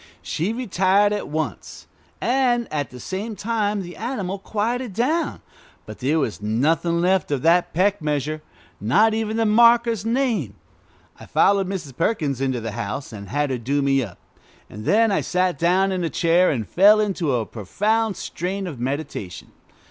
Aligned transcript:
She 0.23 0.51
retired 0.51 1.13
at 1.13 1.27
once. 1.27 1.85
And 2.19 2.67
at 2.73 2.89
the 2.89 2.99
same 2.99 3.35
time 3.35 3.83
the 3.83 3.95
animal 3.95 4.39
quieted 4.39 4.93
down, 4.93 5.43
but 5.85 5.99
there 5.99 6.17
was 6.17 6.41
nothing 6.41 7.01
left 7.01 7.29
of 7.29 7.43
that 7.43 7.71
peck 7.71 8.01
measure, 8.01 8.41
not 8.79 9.13
even 9.13 9.37
the 9.37 9.45
maker's 9.45 10.03
name. 10.03 10.55
I 11.19 11.27
followed 11.27 11.67
Mrs. 11.69 11.95
Perkins 11.95 12.41
into 12.41 12.59
the 12.59 12.71
house, 12.71 13.13
and 13.13 13.29
had 13.29 13.51
her 13.51 13.59
do 13.59 13.83
me 13.83 14.01
up, 14.01 14.17
and 14.71 14.85
then 14.85 15.11
I 15.11 15.21
sat 15.21 15.59
down 15.59 15.91
in 15.91 16.03
a 16.03 16.09
chair 16.09 16.49
and 16.49 16.67
fell 16.67 16.99
into 16.99 17.35
a 17.35 17.45
profound 17.45 18.17
strain 18.17 18.65
of 18.65 18.79
meditation. 18.79 19.51